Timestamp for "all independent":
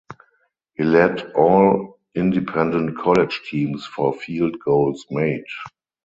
1.33-2.97